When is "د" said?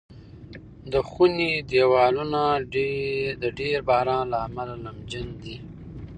0.91-0.93, 3.41-3.43